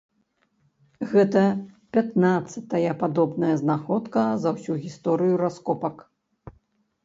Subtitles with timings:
[1.11, 1.43] Гэта
[1.97, 5.95] пятнаццатая падобная знаходка за ўсю гісторыю раскопак.